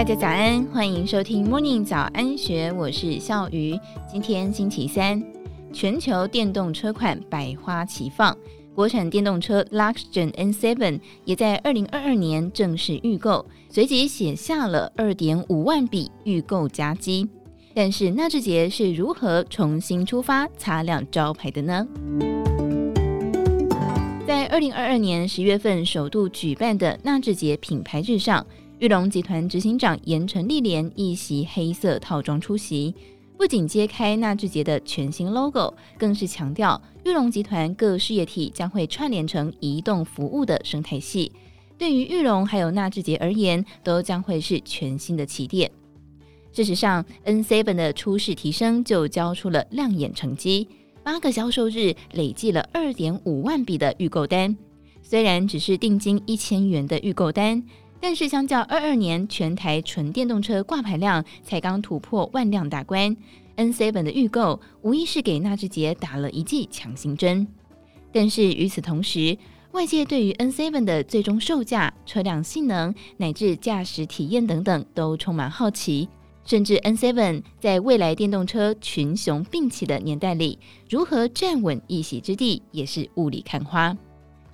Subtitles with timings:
[0.00, 3.78] 大家早安，欢迎收听 Morning 早安学，我是笑鱼。
[4.10, 5.22] 今天星期三，
[5.74, 8.34] 全球电动车款百花齐放，
[8.74, 17.28] 国产电动车 Luxgen N7 也在二零二二年正式预购，随即写下了二点五万笔预购佳绩。
[17.74, 21.86] 但是纳智捷是如何重新出发、擦亮招牌的呢？
[24.26, 28.46] 在二零二二年十月份首度举办的纳智捷品牌日上，
[28.80, 32.94] 玉龙集团执行长严成立连一袭黑色套装出席，
[33.36, 41.30] 不仅揭开纳智捷的全新 logo，更是强调玉龙集团各事业体将会串联成移动服务的生态系，
[41.76, 45.70] 对于玉龙还有纳智捷而言，都将会是全新的起点。
[46.50, 50.66] 事实上，N7 的初试提升就交出了亮眼成绩，
[51.02, 54.56] 八个销售日累计了二点五万笔的预购单。
[55.02, 57.62] 虽然只是定金一千元的预购单，
[58.00, 63.14] 但是相较二二年全台纯电动车挂牌量才刚突破万辆大关
[63.56, 67.46] ，N7 的预购无疑是给纳智捷打了一剂强心针。
[68.10, 69.36] 但是与此同时，
[69.72, 76.08] 外界对于 N7 的最终售价、车辆性能乃至驾驶体验等等都充满好奇。
[76.46, 83.96] 甚至 N7 在未来电动车群雄并起的年代里，如何站稳一席之地，也是雾里看花。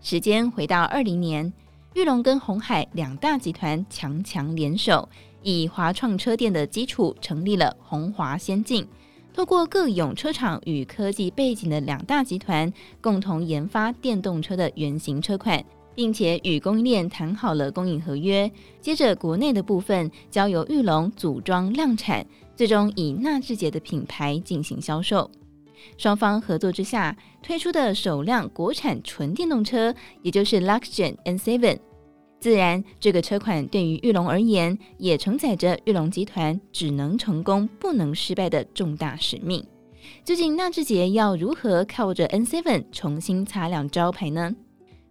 [0.03, 1.51] 时间回到二零年，
[1.97, 5.09] 玉龙跟鸿海两大集团强强联手，
[5.43, 8.87] 以华创车电的基础成立了鸿华先进，
[9.33, 15.65] 透过各有车厂与科技背景的两大集团，共同研发电动车的原型车款。
[15.95, 25.31] 并且与供应链谈好了供应合约，接着国内的部分交由玉龙组装量产，最终以纳智捷的品牌进行销售。
[25.97, 31.79] 双方合作之下推出的首辆国产纯电动车，也就是 Luxgen N7。
[32.47, 39.67] 自然，这个车款对于玉龙而言，也承载着玉龙集团只能成功不能失败的重大使命。
[40.25, 44.55] 究竟纳智捷要如何靠着 N7 重新擦亮招牌呢？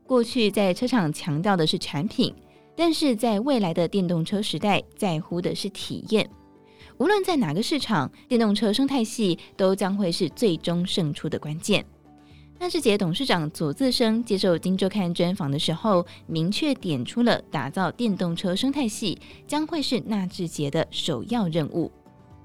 [0.07, 2.33] 过去在车厂强调的是产品，
[2.73, 6.29] 但是在未来的电动车时代，在乎的是体验。
[6.99, 11.85] 无论在哪个市场，电动车生态系都将会是最终胜出的关键。
[12.57, 21.91] 纳智捷董事长左自生接受《金周刊》专访的时候，明确点出了打造电动车生态系将会是纳智捷的首要任务。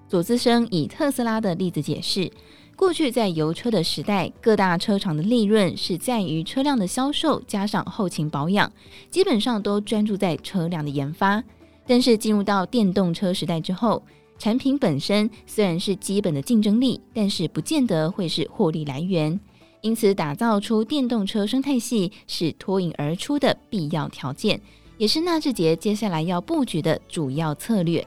[0.08, 2.30] 左自生以特斯拉的例子解释。
[2.76, 8.72] 过去在油车的时代，各大车厂的利润是在于车辆的销售，加上后勤保养，
[9.10, 11.44] 基本上都专注在车辆的研发。
[11.86, 14.02] 但是进入到电动车时代之后，
[14.38, 19.38] 产品本身虽然是基本的竞争力，但是不见得会是获利来源。
[19.82, 24.60] 因此，打造出电动车生态系是脱颖而出的必要条件，
[24.98, 28.06] 也是纳智捷接下来要布局的主要策略。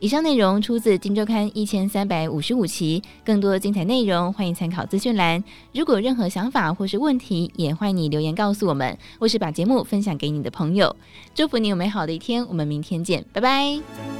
[0.00, 5.42] 以上内容出自《金周刊》一千三百五十五期，更多精彩内容欢迎参考资讯栏。
[5.74, 10.94] 如果任何想法或是问题，也欢迎你留言告诉我们，或是把节目分享给你的朋友。
[11.34, 14.17] 祝福你有美好的一天，我们明天见，拜拜。